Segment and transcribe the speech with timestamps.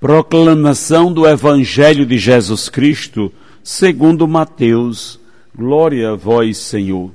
[0.00, 3.30] Proclamação do Evangelho de Jesus Cristo,
[3.62, 5.20] segundo Mateus.
[5.54, 7.10] Glória a vós, Senhor.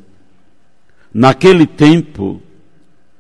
[1.12, 2.40] Naquele tempo,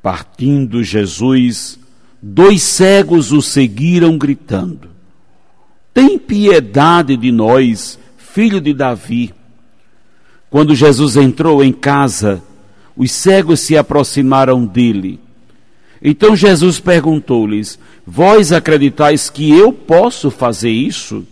[0.04, 1.80] partindo Jesus,
[2.22, 4.88] dois cegos o seguiram gritando:
[5.92, 9.34] Tem piedade de nós, filho de Davi.
[10.48, 12.44] Quando Jesus entrou em casa,
[12.96, 15.25] os cegos se aproximaram dele.
[16.02, 21.26] Então Jesus perguntou-lhes: Vós acreditais que eu posso fazer isso?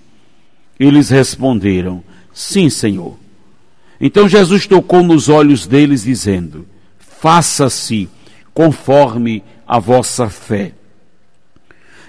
[0.80, 3.18] Eles responderam: Sim, Senhor.
[4.00, 6.68] Então Jesus tocou nos olhos deles, dizendo:
[7.00, 8.10] Faça-se
[8.54, 10.74] conforme a vossa fé.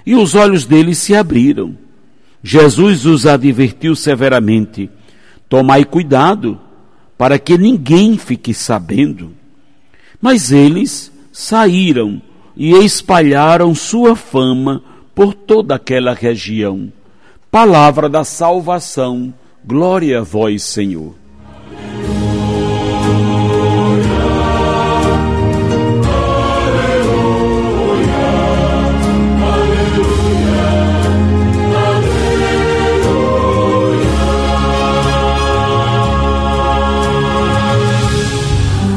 [0.05, 1.77] E os olhos deles se abriram.
[2.43, 4.89] Jesus os advertiu severamente:
[5.47, 6.59] Tomai cuidado,
[7.17, 9.33] para que ninguém fique sabendo.
[10.21, 12.21] Mas eles saíram
[12.55, 14.81] e espalharam sua fama
[15.13, 16.91] por toda aquela região.
[17.51, 21.15] Palavra da salvação, glória a vós, Senhor.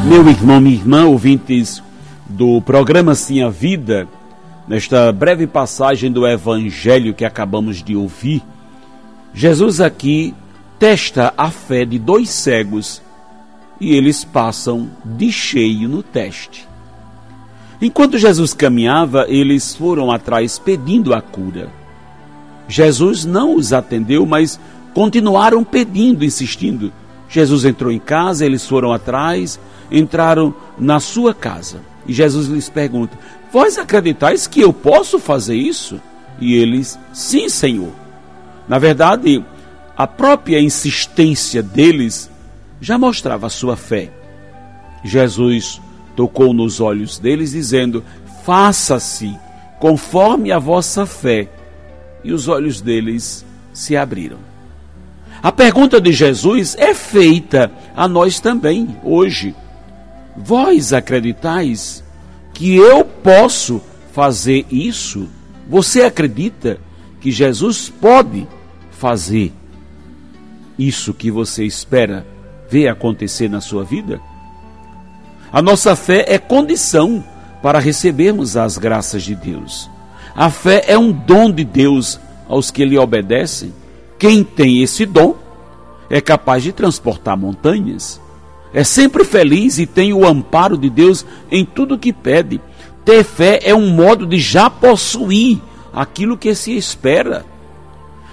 [0.09, 1.83] Meu irmão, minha irmã, ouvintes
[2.39, 4.07] do programa Sim a Vida,
[4.69, 8.45] nesta breve passagem do Evangelho que acabamos de ouvir,
[9.35, 10.33] Jesus aqui
[10.79, 13.03] testa a fé de dois cegos
[13.81, 16.65] e eles passam de cheio no teste.
[17.83, 21.69] Enquanto Jesus caminhava, eles foram atrás pedindo a cura.
[22.69, 24.61] Jesus não os atendeu, mas
[24.95, 26.93] continuaram pedindo, insistindo.
[27.29, 29.59] Jesus entrou em casa, eles foram atrás,
[29.91, 31.81] entraram na sua casa.
[32.09, 33.17] E Jesus lhes pergunta:
[33.53, 36.01] Vós acreditais que eu posso fazer isso?
[36.41, 37.93] E eles: Sim, Senhor.
[38.67, 39.45] Na verdade,
[39.97, 42.31] a própria insistência deles
[42.81, 44.11] já mostrava a sua fé.
[45.05, 45.81] Jesus
[46.17, 48.03] tocou nos olhos deles, dizendo:
[48.45, 49.37] Faça-se
[49.79, 51.49] conforme a vossa fé.
[52.25, 54.39] E os olhos deles se abriram.
[55.41, 59.55] A pergunta de Jesus é feita a nós também, hoje.
[60.45, 62.05] Vós acreditais
[62.55, 63.83] que eu posso
[64.13, 65.29] fazer isso?
[65.69, 66.79] Você acredita
[67.21, 68.47] que Jesus pode
[68.91, 69.53] fazer
[70.79, 72.25] isso que você espera
[72.71, 74.21] ver acontecer na sua vida?
[75.53, 77.25] A nossa fé é condição
[77.61, 79.91] para recebermos as graças de Deus.
[80.37, 83.75] A fé é um dom de Deus aos que lhe obedecem.
[84.19, 85.35] Quem tem esse dom
[86.09, 88.21] é capaz de transportar montanhas
[88.73, 92.61] é sempre feliz e tem o amparo de Deus em tudo que pede.
[93.05, 95.61] Ter fé é um modo de já possuir
[95.93, 97.45] aquilo que se espera.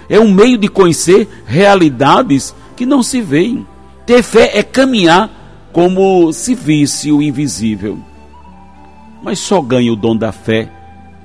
[0.08, 3.66] É um meio de conhecer realidades que não se veem.
[4.04, 5.30] Ter fé é caminhar
[5.72, 7.98] como se visse o invisível.
[9.22, 10.70] Mas só ganha o dom da fé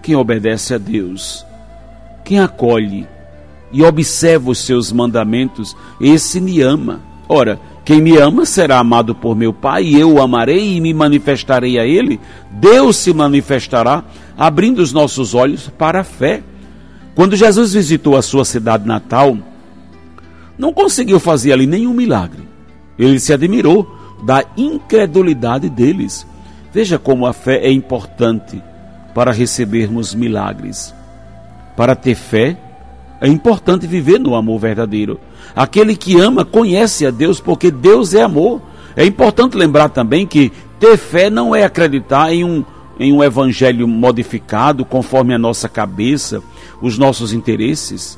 [0.01, 1.45] quem obedece a Deus,
[2.25, 3.07] quem acolhe
[3.71, 6.99] e observa os seus mandamentos, esse me ama.
[7.29, 10.93] Ora, quem me ama será amado por meu Pai, e eu o amarei e me
[10.93, 12.19] manifestarei a ele.
[12.51, 14.03] Deus se manifestará,
[14.37, 16.43] abrindo os nossos olhos para a fé.
[17.15, 19.37] Quando Jesus visitou a sua cidade natal,
[20.57, 22.47] não conseguiu fazer ali nenhum milagre.
[22.99, 26.25] Ele se admirou da incredulidade deles.
[26.71, 28.61] Veja como a fé é importante
[29.15, 30.93] para recebermos milagres.
[31.75, 32.57] Para ter fé,
[33.21, 35.19] é importante viver no amor verdadeiro.
[35.55, 38.59] Aquele que ama conhece a Deus porque Deus é amor.
[38.95, 42.65] É importante lembrar também que ter fé não é acreditar em um,
[42.99, 46.41] em um evangelho modificado conforme a nossa cabeça,
[46.81, 48.17] os nossos interesses,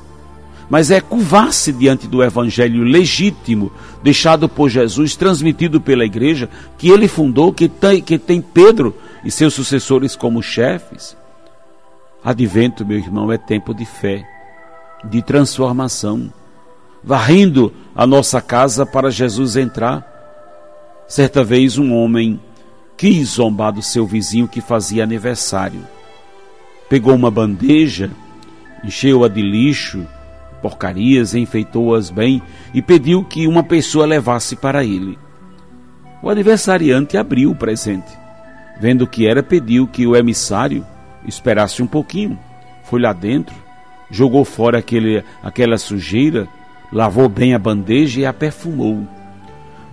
[0.70, 7.10] mas é curvar-se diante do evangelho legítimo deixado por Jesus, transmitido pela igreja, que ele
[7.10, 8.96] fundou, que tem, que tem Pedro
[9.26, 11.18] e seus sucessores como chefes.
[12.24, 14.33] Advento, meu irmão, é tempo de fé
[15.04, 16.32] de transformação,
[17.04, 20.12] varrendo a nossa casa para Jesus entrar.
[21.08, 22.40] Certa vez um homem
[22.98, 25.82] quis zombar do seu vizinho que fazia aniversário.
[26.90, 28.12] Pegou uma bandeja,
[28.84, 30.06] encheu-a de lixo,
[30.62, 32.42] porcarias, enfeitou-as bem
[32.74, 35.18] e pediu que uma pessoa levasse para ele.
[36.22, 38.18] O aniversariante abriu o presente.
[38.80, 40.86] Vendo o que era, pediu que o emissário
[41.28, 42.40] esperasse um pouquinho.
[42.84, 43.56] Foi lá dentro,
[44.10, 46.48] jogou fora aquele, aquela sujeira,
[46.92, 49.08] lavou bem a bandeja e a perfumou.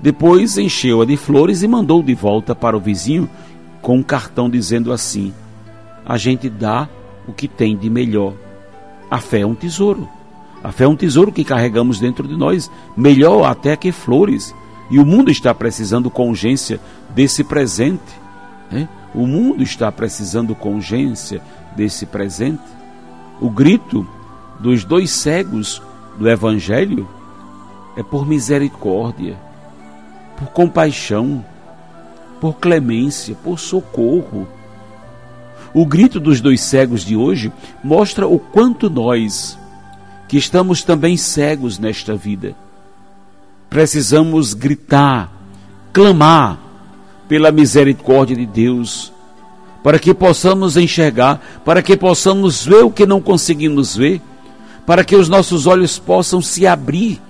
[0.02, 3.28] Depois encheu-a de flores e mandou de volta para o vizinho
[3.82, 5.32] com um cartão dizendo assim:
[6.04, 6.88] A gente dá
[7.26, 8.34] o que tem de melhor.
[9.10, 10.08] A fé é um tesouro.
[10.62, 14.54] A fé é um tesouro que carregamos dentro de nós, melhor até que flores.
[14.90, 16.80] E o mundo está precisando com urgência
[17.14, 18.02] desse presente.
[18.70, 18.88] Né?
[19.14, 21.40] O mundo está precisando com urgência
[21.76, 22.60] desse presente.
[23.40, 24.06] O grito
[24.58, 25.80] dos dois cegos
[26.18, 27.08] do Evangelho
[27.96, 29.38] é por misericórdia,
[30.36, 31.42] por compaixão,
[32.38, 34.46] por clemência, por socorro.
[35.72, 37.50] O grito dos dois cegos de hoje
[37.82, 39.58] mostra o quanto nós,
[40.28, 42.54] que estamos também cegos nesta vida,
[43.70, 45.32] precisamos gritar,
[45.92, 46.58] clamar
[47.28, 49.12] pela misericórdia de Deus,
[49.82, 54.20] para que possamos enxergar, para que possamos ver o que não conseguimos ver,
[54.86, 57.20] para que os nossos olhos possam se abrir.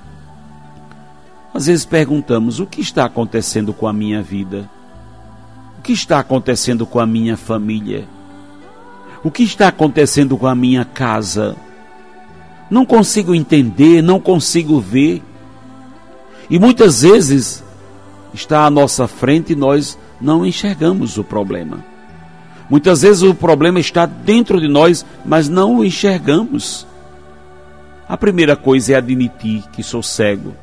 [1.55, 4.69] Às vezes perguntamos: o que está acontecendo com a minha vida?
[5.79, 8.07] O que está acontecendo com a minha família?
[9.23, 11.57] O que está acontecendo com a minha casa?
[12.71, 15.23] Não consigo entender, não consigo ver.
[16.49, 17.63] E muitas vezes
[18.33, 21.90] está à nossa frente e nós não enxergamos o problema.
[22.71, 26.87] Muitas vezes o problema está dentro de nós, mas não o enxergamos.
[28.09, 30.55] A primeira coisa é admitir que sou cego.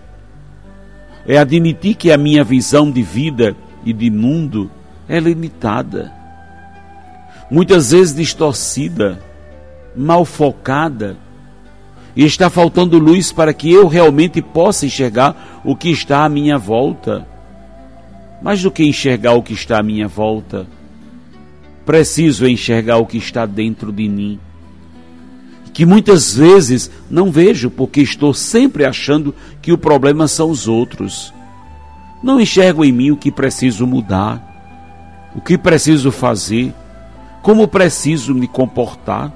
[1.28, 3.56] É admitir que a minha visão de vida
[3.86, 4.72] e de mundo
[5.08, 6.14] é limitada.
[7.52, 9.22] Muitas vezes distorcida,
[9.94, 11.18] mal focada,
[12.16, 16.58] e está faltando luz para que eu realmente possa enxergar o que está à minha
[16.58, 17.28] volta.
[18.42, 20.66] Mais do que enxergar o que está à minha volta,
[21.88, 24.38] preciso enxergar o que está dentro de mim.
[25.74, 31.34] Que muitas vezes não vejo porque estou sempre achando que o problema são os outros.
[32.22, 36.74] Não enxergo em mim o que preciso mudar, o que preciso fazer,
[37.42, 39.32] como preciso me comportar.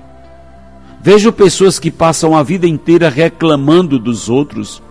[1.01, 4.83] Vejo pessoas que passam a vida inteira reclamando dos outros.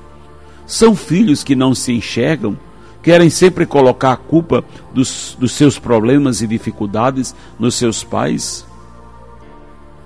[0.67, 2.57] São filhos que não se enxergam
[3.03, 8.67] querem sempre colocar a culpa dos, dos seus problemas e dificuldades nos seus pais.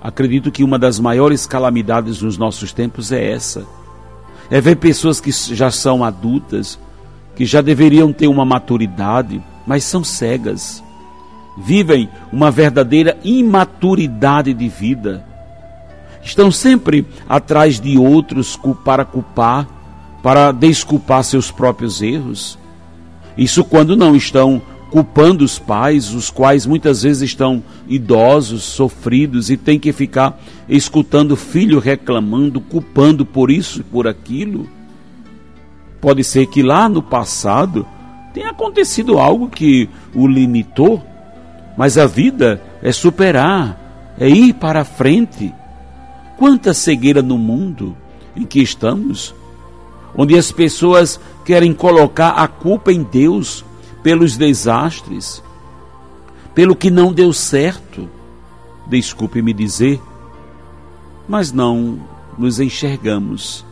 [0.01, 3.65] Acredito que uma das maiores calamidades nos nossos tempos é essa.
[4.49, 6.79] É ver pessoas que já são adultas,
[7.35, 10.83] que já deveriam ter uma maturidade, mas são cegas.
[11.57, 15.25] Vivem uma verdadeira imaturidade de vida.
[16.21, 19.67] Estão sempre atrás de outros para culpar,
[20.21, 22.57] para desculpar seus próprios erros.
[23.37, 29.57] Isso quando não estão culpando os pais, os quais muitas vezes estão idosos, sofridos e
[29.57, 30.39] tem que ficar
[30.69, 34.69] escutando o filho reclamando, culpando por isso e por aquilo.
[35.99, 37.85] Pode ser que lá no passado
[38.33, 41.03] tenha acontecido algo que o limitou,
[41.77, 45.53] mas a vida é superar, é ir para frente.
[46.37, 47.97] Quanta cegueira no mundo
[48.35, 49.33] em que estamos,
[50.15, 53.63] onde as pessoas querem colocar a culpa em Deus
[54.01, 55.43] pelos desastres,
[56.55, 58.09] pelo que não deu certo.
[58.87, 60.01] Desculpe me dizer,
[61.27, 61.99] mas não
[62.37, 63.63] nos enxergamos.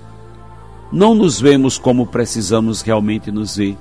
[0.92, 3.76] Não nos vemos como precisamos realmente nos ver.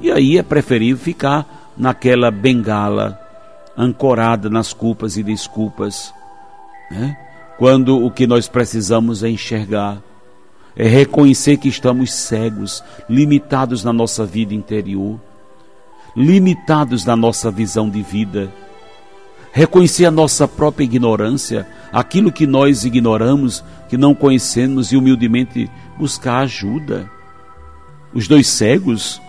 [0.00, 3.18] E aí é preferível ficar naquela bengala,
[3.76, 6.14] ancorada nas culpas e desculpas,
[6.90, 7.16] né?
[7.58, 10.00] quando o que nós precisamos é enxergar
[10.78, 15.20] é reconhecer que estamos cegos, limitados na nossa vida interior,
[16.16, 18.48] limitados na nossa visão de vida.
[19.50, 25.68] Reconhecer a nossa própria ignorância, aquilo que nós ignoramos, que não conhecemos e humildemente
[25.98, 27.10] buscar ajuda.
[28.14, 29.20] Os dois cegos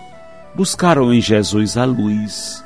[0.54, 2.64] buscaram em Jesus a luz.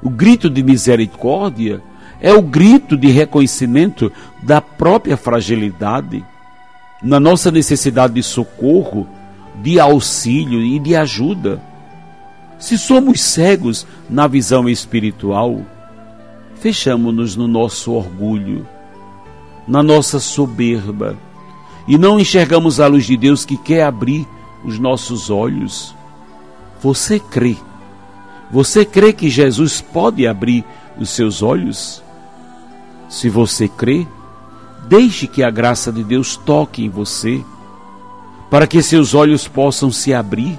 [0.00, 1.82] O grito de misericórdia
[2.20, 6.24] é o grito de reconhecimento da própria fragilidade
[7.02, 9.06] na nossa necessidade de socorro,
[9.62, 11.62] de auxílio e de ajuda.
[12.58, 15.60] Se somos cegos na visão espiritual,
[16.56, 18.66] fechamos-nos no nosso orgulho,
[19.66, 21.16] na nossa soberba,
[21.86, 24.26] e não enxergamos a luz de Deus que quer abrir
[24.64, 25.94] os nossos olhos.
[26.82, 27.56] Você crê?
[28.50, 30.64] Você crê que Jesus pode abrir
[30.98, 32.02] os seus olhos?
[33.08, 34.06] Se você crê,
[34.88, 37.44] Deixe que a graça de Deus toque em você,
[38.50, 40.58] para que seus olhos possam se abrir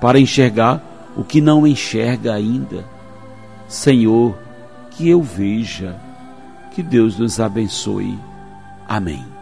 [0.00, 0.82] para enxergar
[1.16, 2.84] o que não enxerga ainda.
[3.68, 4.36] Senhor,
[4.92, 5.96] que eu veja.
[6.74, 8.18] Que Deus nos abençoe.
[8.88, 9.35] Amém.